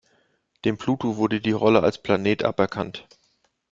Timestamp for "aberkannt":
2.43-3.07